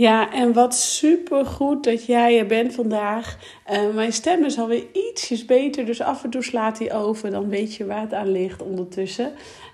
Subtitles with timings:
[0.00, 3.38] Ja, en wat super goed dat jij er bent vandaag.
[3.72, 7.30] Uh, mijn stem is alweer ietsjes beter, dus af en toe slaat hij over.
[7.30, 9.32] Dan weet je waar het aan ligt ondertussen.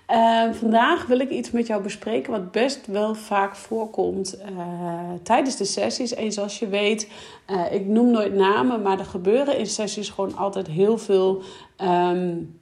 [0.09, 5.57] Uh, vandaag wil ik iets met jou bespreken wat best wel vaak voorkomt uh, tijdens
[5.57, 6.13] de sessies.
[6.13, 7.09] En zoals je weet,
[7.71, 11.41] ik noem nooit namen, maar er gebeuren in sessies gewoon altijd heel veel.
[11.81, 12.59] Um,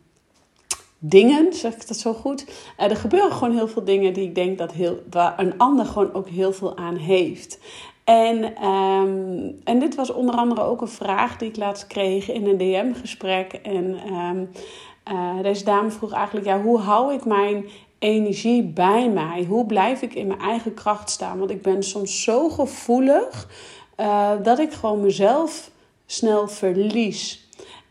[1.09, 2.45] dingen, zeg ik dat zo goed.
[2.79, 5.85] Uh, er gebeuren gewoon heel veel dingen die ik denk dat heel, waar een ander
[5.85, 7.59] gewoon ook heel veel aan heeft.
[8.03, 12.47] En, um, en dit was onder andere ook een vraag die ik laatst kreeg in
[12.47, 13.53] een DM-gesprek.
[13.53, 14.49] En um,
[15.11, 17.65] uh, deze dame vroeg eigenlijk: ja, hoe hou ik mijn
[17.99, 19.45] energie bij mij?
[19.49, 21.37] Hoe blijf ik in mijn eigen kracht staan?
[21.37, 23.47] Want ik ben soms zo gevoelig
[23.97, 25.71] uh, dat ik gewoon mezelf
[26.05, 27.44] snel verlies.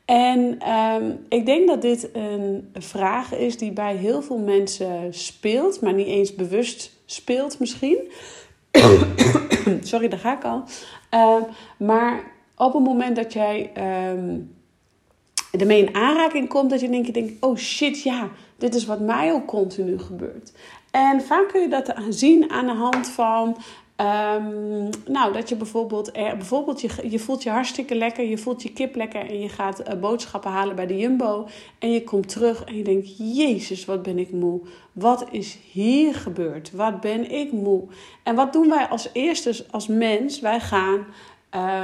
[0.04, 5.80] En ehm, ik denk dat dit een vraag is die bij heel veel mensen speelt,
[5.80, 7.98] maar niet eens bewust speelt misschien.
[9.82, 10.64] Sorry, daar ga ik al.
[11.10, 11.42] Ehm,
[11.78, 13.72] maar op het moment dat jij
[14.10, 14.54] um,
[15.50, 18.28] ermee in aanraking komt, dat je denk denkt, oh shit, ja,
[18.58, 20.52] dit is wat mij ook continu gebeurt.
[20.90, 23.56] En vaak kun je dat zien aan de hand van
[23.96, 28.62] Um, nou, dat je bijvoorbeeld, er, bijvoorbeeld je, je voelt je hartstikke lekker, je voelt
[28.62, 31.46] je kip lekker en je gaat uh, boodschappen halen bij de Jumbo
[31.78, 34.60] en je komt terug en je denkt, Jezus, wat ben ik moe.
[34.92, 36.72] Wat is hier gebeurd?
[36.72, 37.84] Wat ben ik moe?
[38.22, 40.40] En wat doen wij als eerste als mens?
[40.40, 41.06] Wij gaan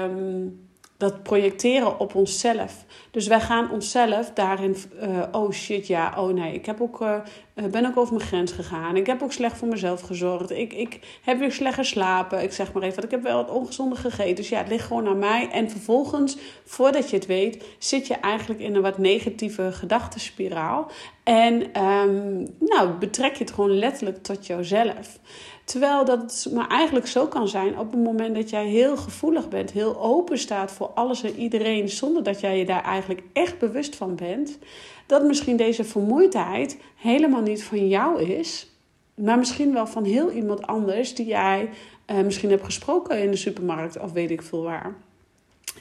[0.05, 0.69] um,
[1.01, 2.85] dat projecteren op onszelf.
[3.11, 7.15] Dus wij gaan onszelf daarin, uh, oh shit, ja, oh nee, ik heb ook, uh,
[7.55, 8.97] ben ook over mijn grens gegaan.
[8.97, 10.51] Ik heb ook slecht voor mezelf gezorgd.
[10.51, 12.43] Ik, ik heb weer slecht geslapen.
[12.43, 14.35] Ik zeg maar even, ik heb wel wat ongezonde gegeten.
[14.35, 15.49] Dus ja, het ligt gewoon aan mij.
[15.51, 20.91] En vervolgens, voordat je het weet, zit je eigenlijk in een wat negatieve gedachtenspiraal.
[21.23, 25.19] En um, nou, betrek je het gewoon letterlijk tot jouzelf.
[25.65, 29.71] Terwijl dat maar eigenlijk zo kan zijn op het moment dat jij heel gevoelig bent,
[29.71, 33.97] heel open staat voor alles en iedereen, zonder dat jij je daar eigenlijk echt bewust
[33.97, 34.59] van bent,
[35.11, 38.71] dat misschien deze vermoeidheid helemaal niet van jou is,
[39.15, 41.69] maar misschien wel van heel iemand anders die jij
[42.07, 44.97] uh, misschien hebt gesproken in de supermarkt of weet ik veel waar.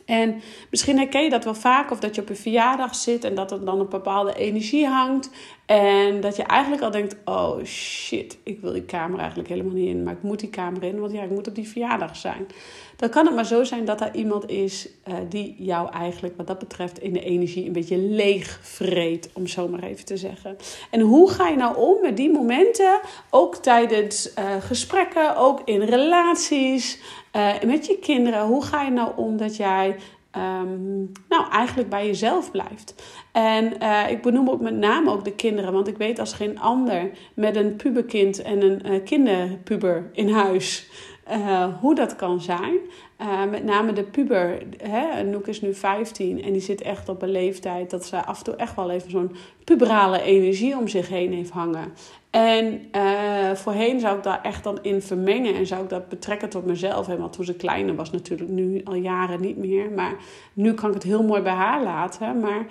[0.06, 3.36] En misschien herken je dat wel vaak, of dat je op een verjaardag zit en
[3.36, 5.30] dat er dan een bepaalde energie hangt.
[5.70, 9.88] En dat je eigenlijk al denkt: oh shit, ik wil die kamer eigenlijk helemaal niet
[9.88, 12.48] in, maar ik moet die kamer in, want ja, ik moet op die verjaardag zijn.
[12.96, 16.48] Dan kan het maar zo zijn dat er iemand is uh, die jou eigenlijk, wat
[16.48, 20.58] dat betreft, in de energie een beetje leeg vreet, om zo maar even te zeggen.
[20.92, 23.00] En hoe ga je nou om met die momenten,
[23.30, 27.00] ook tijdens uh, gesprekken, ook in relaties?
[27.36, 29.96] Uh, met je kinderen, hoe ga je nou om dat jij
[30.38, 32.96] um, nou, eigenlijk bij jezelf blijft?
[33.32, 36.60] En uh, ik benoem ook met name ook de kinderen, want ik weet als geen
[36.60, 40.90] ander met een puberkind en een uh, kinderpuber in huis
[41.32, 42.78] uh, hoe dat kan zijn.
[43.22, 47.22] Uh, met name de puber, hè, Noek is nu 15 en die zit echt op
[47.22, 51.10] een leeftijd dat ze af en toe echt wel even zo'n puberale energie om zich
[51.10, 51.94] heen heeft hangen.
[52.30, 56.50] En uh, voorheen zou ik daar echt dan in vermengen en zou ik dat betrekken
[56.50, 57.08] tot mezelf.
[57.08, 59.92] Want toen ze kleiner was natuurlijk, nu al jaren niet meer.
[59.92, 60.16] Maar
[60.54, 62.40] nu kan ik het heel mooi bij haar laten.
[62.40, 62.66] Maar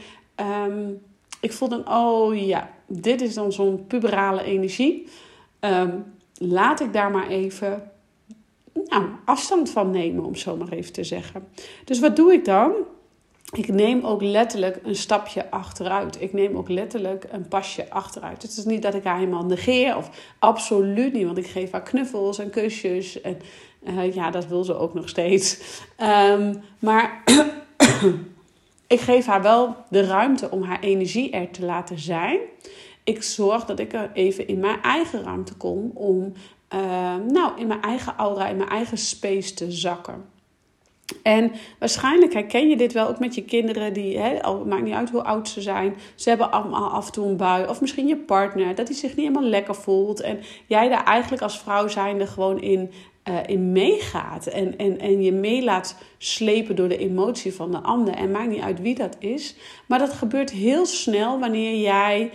[0.67, 1.01] um,
[1.41, 5.09] ik voel dan, oh ja, dit is dan zo'n puberale energie.
[5.61, 6.05] Um,
[6.35, 7.91] laat ik daar maar even
[8.85, 11.49] nou, afstand van nemen, om zo maar even te zeggen.
[11.85, 12.73] Dus wat doe ik dan?
[13.53, 16.21] Ik neem ook letterlijk een stapje achteruit.
[16.21, 18.43] Ik neem ook letterlijk een pasje achteruit.
[18.43, 21.83] Het is niet dat ik haar helemaal negeer, of absoluut niet, want ik geef haar
[21.83, 23.21] knuffels en kusjes.
[23.21, 23.39] En
[23.83, 25.61] uh, ja, dat wil ze ook nog steeds.
[26.31, 27.23] Um, maar
[28.87, 32.39] ik geef haar wel de ruimte om haar energie er te laten zijn.
[33.05, 36.33] Ik zorg dat ik er even in mijn eigen ruimte kom om
[36.75, 40.25] uh, nou, in mijn eigen aura, in mijn eigen space te zakken.
[41.23, 44.95] En waarschijnlijk herken je dit wel ook met je kinderen, die, hè, al maakt niet
[44.95, 47.69] uit hoe oud ze zijn, ze hebben allemaal af en toe een bui.
[47.69, 50.21] Of misschien je partner, dat hij zich niet helemaal lekker voelt.
[50.21, 52.91] En jij daar eigenlijk als vrouw zijnde gewoon in,
[53.29, 54.47] uh, in meegaat.
[54.47, 58.15] En, en, en je mee laat slepen door de emotie van de ander.
[58.15, 59.57] En maakt niet uit wie dat is.
[59.87, 62.31] Maar dat gebeurt heel snel wanneer jij,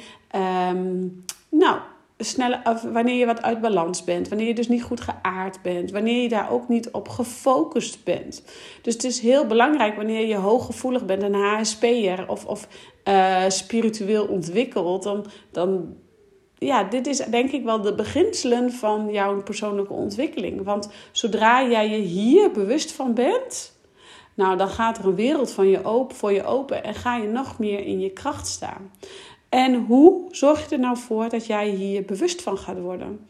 [0.72, 1.80] um, nou,
[2.18, 6.22] sneller, wanneer je wat uit balans bent, wanneer je dus niet goed geaard bent, wanneer
[6.22, 8.44] je daar ook niet op gefocust bent.
[8.82, 12.68] Dus het is heel belangrijk wanneer je hooggevoelig bent, een HSP'er of, of
[13.08, 15.96] uh, spiritueel ontwikkeld, dan, dan
[16.58, 20.64] ja, dit is denk ik wel de beginselen van jouw persoonlijke ontwikkeling.
[20.64, 23.74] Want zodra jij je hier bewust van bent,
[24.36, 27.28] nou, dan gaat er een wereld van je open, voor je open en ga je
[27.28, 28.92] nog meer in je kracht staan.
[29.54, 33.28] En hoe zorg je er nou voor dat jij hier bewust van gaat worden?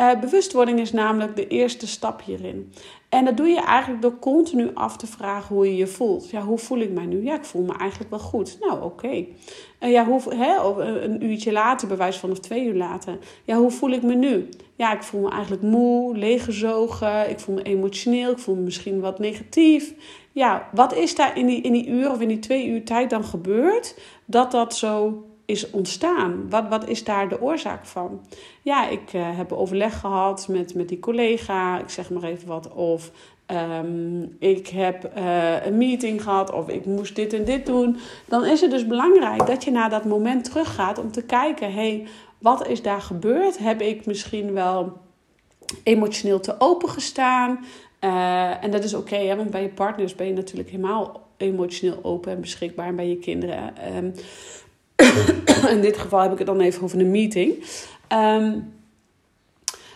[0.00, 2.72] Uh, bewustwording is namelijk de eerste stap hierin.
[3.08, 6.30] En dat doe je eigenlijk door continu af te vragen hoe je je voelt.
[6.30, 7.24] Ja, hoe voel ik mij nu?
[7.24, 8.56] Ja, ik voel me eigenlijk wel goed.
[8.60, 9.26] Nou, oké.
[9.80, 13.18] Uh, ja, hoe, hè, een uurtje later, bewijs van of twee uur later.
[13.44, 14.48] Ja, hoe voel ik me nu?
[14.76, 17.30] Ja, ik voel me eigenlijk moe, leeggezogen.
[17.30, 18.30] Ik voel me emotioneel.
[18.30, 19.94] Ik voel me misschien wat negatief.
[20.32, 23.10] Ja, wat is daar in die, in die uur of in die twee uur tijd
[23.10, 26.50] dan gebeurd dat dat zo is ontstaan?
[26.50, 28.20] Wat, wat is daar de oorzaak van?
[28.62, 32.72] Ja, ik uh, heb overleg gehad met, met die collega, ik zeg maar even wat.
[32.72, 33.10] Of
[33.80, 37.96] um, ik heb uh, een meeting gehad, of ik moest dit en dit doen.
[38.24, 42.06] Dan is het dus belangrijk dat je naar dat moment teruggaat om te kijken: hey,
[42.38, 43.58] wat is daar gebeurd?
[43.58, 44.98] Heb ik misschien wel
[45.82, 47.64] emotioneel te open gestaan?
[48.00, 52.32] Uh, en dat is oké, want bij je partners ben je natuurlijk helemaal emotioneel open
[52.32, 52.86] en beschikbaar.
[52.86, 53.72] En bij je kinderen.
[53.96, 54.14] Um,
[55.74, 57.64] in dit geval heb ik het dan even over een meeting.
[58.12, 58.74] Um,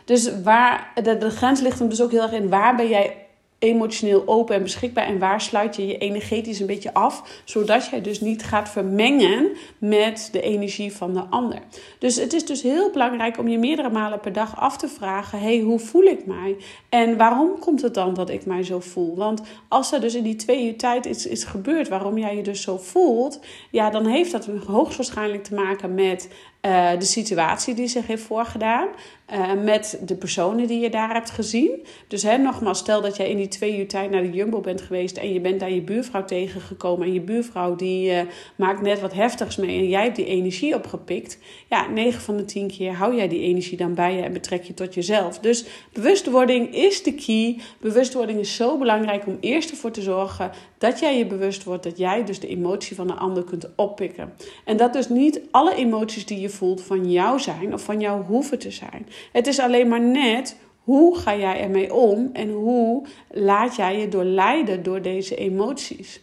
[0.04, 3.26] dus waar, de, de grens ligt hem dus ook heel erg in waar ben jij
[3.60, 8.00] emotioneel open en beschikbaar en waar sluit je je energetisch een beetje af, zodat jij
[8.00, 11.58] dus niet gaat vermengen met de energie van de ander.
[11.98, 15.40] Dus het is dus heel belangrijk om je meerdere malen per dag af te vragen:
[15.40, 16.56] hey, hoe voel ik mij?
[16.88, 19.16] En waarom komt het dan dat ik mij zo voel?
[19.16, 22.42] Want als er dus in die twee uur tijd iets is gebeurd waarom jij je
[22.42, 23.40] dus zo voelt,
[23.70, 26.28] ja, dan heeft dat hoogstwaarschijnlijk te maken met
[26.66, 28.88] uh, de situatie die zich heeft voorgedaan.
[29.34, 31.86] Uh, met de personen die je daar hebt gezien.
[32.08, 34.80] Dus hè, nogmaals, stel dat jij in die twee uur tijd naar de Jumbo bent
[34.80, 37.06] geweest en je bent daar je buurvrouw tegengekomen.
[37.06, 38.20] En je buurvrouw die uh,
[38.56, 41.38] maakt net wat heftigs mee en jij hebt die energie opgepikt.
[41.68, 44.62] Ja, 9 van de 10 keer hou jij die energie dan bij je en betrek
[44.62, 45.38] je tot jezelf.
[45.38, 47.58] Dus bewustwording is de key.
[47.80, 51.98] Bewustwording is zo belangrijk om eerst ervoor te zorgen dat jij je bewust wordt dat
[51.98, 54.32] jij dus de emotie van de ander kunt oppikken.
[54.64, 58.22] En dat dus niet alle emoties die je voelt van jou zijn of van jou
[58.22, 59.06] hoeven te zijn.
[59.32, 64.08] Het is alleen maar net hoe ga jij ermee om en hoe laat jij je
[64.08, 66.20] doorleiden door deze emoties.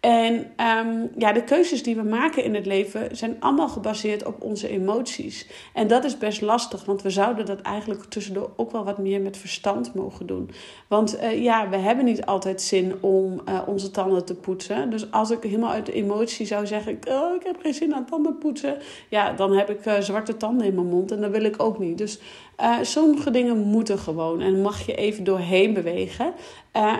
[0.00, 4.42] En um, ja, de keuzes die we maken in het leven zijn allemaal gebaseerd op
[4.42, 5.46] onze emoties.
[5.74, 9.20] En dat is best lastig, want we zouden dat eigenlijk tussendoor ook wel wat meer
[9.20, 10.50] met verstand mogen doen.
[10.88, 14.90] Want uh, ja, we hebben niet altijd zin om uh, onze tanden te poetsen.
[14.90, 18.06] Dus als ik helemaal uit de emotie zou zeggen: oh, ik heb geen zin aan
[18.06, 21.44] tanden poetsen, ja, dan heb ik uh, zwarte tanden in mijn mond en dat wil
[21.44, 21.98] ik ook niet.
[21.98, 22.20] Dus
[22.82, 26.32] sommige dingen moeten gewoon en mag je even doorheen bewegen.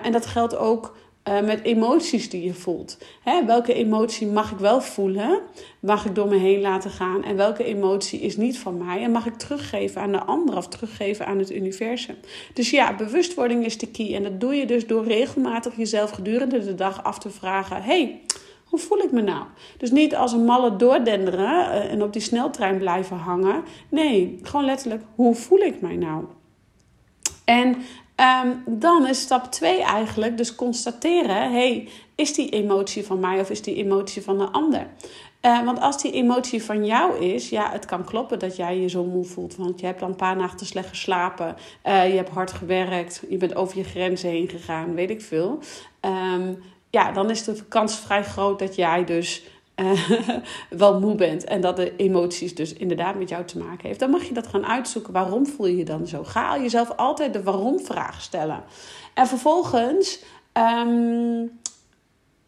[0.02, 0.94] en dat geldt ook
[1.28, 2.99] uh, met emoties die je voelt.
[3.23, 5.40] Hè, welke emotie mag ik wel voelen?
[5.80, 7.25] Mag ik door me heen laten gaan?
[7.25, 9.02] En welke emotie is niet van mij?
[9.02, 12.16] En mag ik teruggeven aan de ander of teruggeven aan het universum?
[12.54, 14.14] Dus ja, bewustwording is de key.
[14.14, 18.21] En dat doe je dus door regelmatig jezelf gedurende de dag af te vragen: hey,
[18.64, 19.45] hoe voel ik me nou?
[19.78, 23.62] Dus niet als een malle doordenderen uh, en op die sneltrein blijven hangen.
[23.88, 26.25] Nee, gewoon letterlijk: hoe voel ik mij nou?
[27.45, 27.76] En
[28.21, 33.50] Um, dan is stap 2 eigenlijk dus constateren: hey, is die emotie van mij of
[33.50, 34.87] is die emotie van de ander?
[35.43, 38.89] Uh, want als die emotie van jou is, ja, het kan kloppen dat jij je
[38.89, 39.57] zo moe voelt.
[39.57, 43.37] Want je hebt dan een paar nachten slecht geslapen, uh, je hebt hard gewerkt, je
[43.37, 45.59] bent over je grenzen heen gegaan, weet ik veel.
[46.00, 49.43] Um, ja, dan is de kans vrij groot dat jij dus
[49.80, 50.10] uh,
[50.78, 54.10] wel moe bent en dat de emoties dus inderdaad met jou te maken heeft, dan
[54.10, 55.12] mag je dat gaan uitzoeken.
[55.12, 56.25] Waarom voel je je dan zo?
[56.25, 58.62] Ga jezelf altijd de waarom-vraag stellen.
[59.14, 60.22] En vervolgens
[60.52, 61.60] um,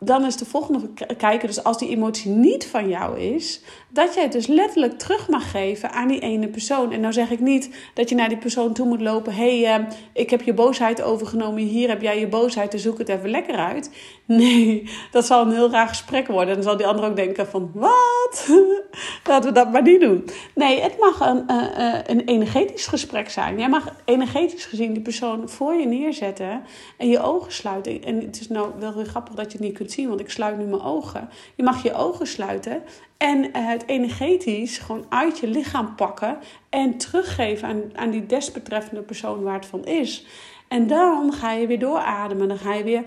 [0.04, 4.22] dan is de volgende kijken, dus als die emotie niet van jou is, dat jij
[4.22, 6.92] het dus letterlijk terug mag geven aan die ene persoon.
[6.92, 9.34] En nou zeg ik niet dat je naar die persoon toe moet lopen.
[9.34, 11.62] Hé, hey, uh, ik heb je boosheid overgenomen.
[11.62, 12.70] Hier heb jij je boosheid.
[12.70, 13.90] Dus zoek het even lekker uit.
[14.24, 16.54] Nee, dat zal een heel raar gesprek worden.
[16.54, 18.48] Dan zal die ander ook denken van, wat?
[19.28, 20.24] Laten we dat maar niet doen.
[20.54, 23.58] Nee, het mag een, uh, een energetisch gesprek zijn.
[23.58, 26.62] Jij mag energetisch gezien die persoon voor je neerzetten
[26.96, 28.04] en je ogen sluiten.
[28.04, 30.58] En het is nou wel weer grappig dat je het niet kunt want ik sluit
[30.58, 31.28] nu mijn ogen.
[31.54, 32.82] Je mag je ogen sluiten
[33.16, 39.42] en het energetisch gewoon uit je lichaam pakken en teruggeven aan, aan die desbetreffende persoon
[39.42, 40.26] waar het van is.
[40.68, 42.48] En dan ga je weer doorademen.
[42.48, 43.04] Dan ga je weer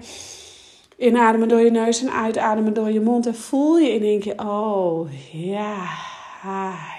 [0.98, 3.25] inademen door je neus en uitademen door je mond.
[3.25, 5.88] En voel je in één keer, oh ja,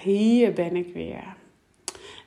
[0.02, 1.35] hier ben ik weer.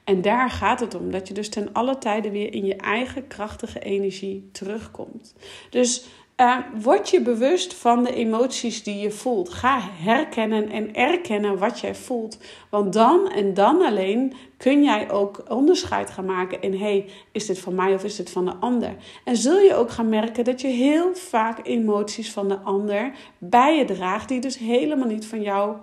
[0.04, 3.28] En daar gaat het om, dat je dus ten alle tijden weer in je eigen
[3.28, 5.36] krachtige energie terugkomt.
[5.70, 6.06] Dus
[6.40, 9.50] uh, word je bewust van de emoties die je voelt.
[9.50, 12.38] Ga herkennen en erkennen wat jij voelt.
[12.70, 17.60] Want dan en dan alleen kun jij ook onderscheid gaan maken in: hey, is dit
[17.60, 18.96] van mij of is dit van de ander?
[19.24, 23.78] En zul je ook gaan merken dat je heel vaak emoties van de ander bij
[23.78, 25.76] je draagt, die dus helemaal niet van jou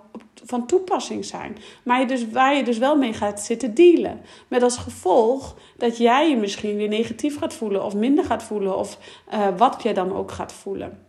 [0.47, 1.57] van toepassing zijn.
[1.83, 4.21] Maar je dus, waar je dus wel mee gaat zitten dealen.
[4.49, 8.77] Met als gevolg dat jij je misschien weer negatief gaat voelen of minder gaat voelen
[8.77, 8.99] of
[9.35, 11.06] uh, wat jij dan ook gaat voelen.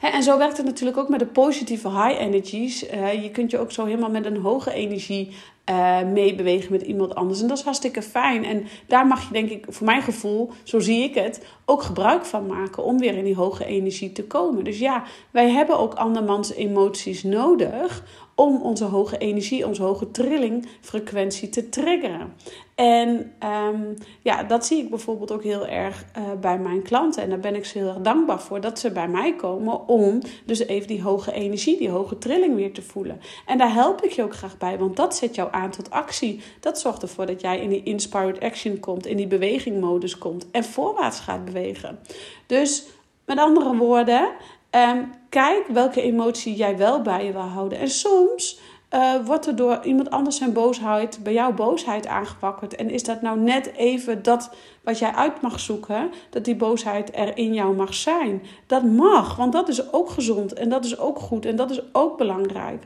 [0.00, 2.90] En zo werkt het natuurlijk ook met de positieve high energies.
[2.90, 5.34] Uh, je kunt je ook zo helemaal met een hoge energie
[5.70, 7.40] uh, meebewegen met iemand anders.
[7.40, 8.44] En dat is hartstikke fijn.
[8.44, 12.24] En daar mag je, denk ik, voor mijn gevoel, zo zie ik het, ook gebruik
[12.24, 14.64] van maken om weer in die hoge energie te komen.
[14.64, 18.04] Dus ja, wij hebben ook andermans emoties nodig
[18.38, 22.34] om onze hoge energie, onze hoge trillingfrequentie te triggeren.
[22.74, 27.22] En um, ja, dat zie ik bijvoorbeeld ook heel erg uh, bij mijn klanten.
[27.22, 30.20] En daar ben ik ze heel erg dankbaar voor dat ze bij mij komen om
[30.44, 33.20] dus even die hoge energie, die hoge trilling weer te voelen.
[33.46, 36.40] En daar help ik je ook graag bij, want dat zet jou aan tot actie.
[36.60, 40.64] Dat zorgt ervoor dat jij in die inspired action komt, in die bewegingmodus komt en
[40.64, 41.98] voorwaarts gaat bewegen.
[42.46, 42.86] Dus
[43.28, 44.30] met andere woorden,
[44.70, 47.78] um, kijk welke emotie jij wel bij je wil houden.
[47.78, 48.60] En soms
[48.94, 52.76] uh, wordt er door iemand anders zijn boosheid bij jouw boosheid aangewakkerd.
[52.76, 54.50] En is dat nou net even dat
[54.82, 58.42] wat jij uit mag zoeken, dat die boosheid er in jou mag zijn?
[58.66, 61.80] Dat mag, want dat is ook gezond en dat is ook goed en dat is
[61.92, 62.82] ook belangrijk.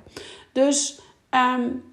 [0.53, 1.85] Dus um,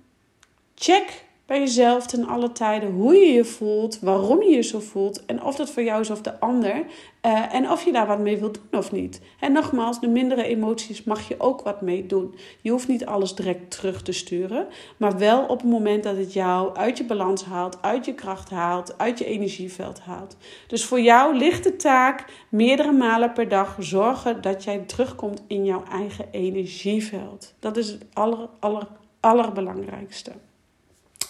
[0.76, 5.26] check bij jezelf ten alle tijden hoe je je voelt, waarom je je zo voelt
[5.26, 6.86] en of dat voor jou is of de ander
[7.26, 9.22] uh, en of je daar wat mee wilt doen of niet.
[9.40, 12.36] En nogmaals, de mindere emoties mag je ook wat mee doen.
[12.62, 16.34] Je hoeft niet alles direct terug te sturen, maar wel op het moment dat het
[16.34, 20.38] jou uit je balans haalt, uit je kracht haalt, uit je energieveld haalt.
[20.68, 25.66] Dus voor jou ligt de taak meerdere malen per dag zorgen dat jij terugkomt in
[25.66, 27.54] jouw eigen energieveld.
[27.60, 28.88] Dat is het aller, aller,
[29.20, 30.32] allerbelangrijkste.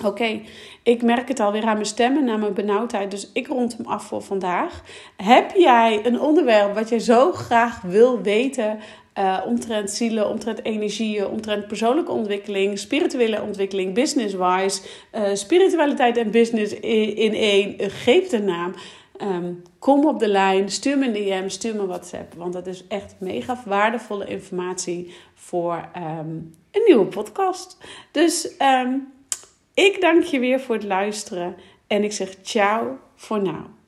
[0.05, 0.41] Oké,
[0.83, 4.03] ik merk het alweer aan mijn stem en mijn benauwdheid, dus ik rond hem af
[4.03, 4.81] voor vandaag.
[5.17, 8.79] Heb jij een onderwerp wat je zo graag wil weten
[9.19, 14.81] uh, omtrent zielen, omtrent energieën, omtrent persoonlijke ontwikkeling, spirituele ontwikkeling, business-wise,
[15.15, 18.73] uh, spiritualiteit en business in één, geef de naam.
[19.21, 22.87] Um, kom op de lijn, stuur me een DM, stuur me WhatsApp, want dat is
[22.87, 27.77] echt mega waardevolle informatie voor um, een nieuwe podcast.
[28.11, 29.07] Dus um,
[29.85, 31.55] ik dank je weer voor het luisteren
[31.87, 33.78] en ik zeg ciao voor nu.